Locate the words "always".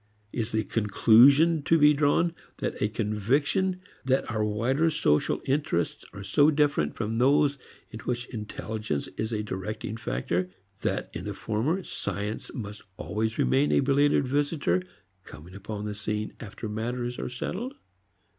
12.97-13.37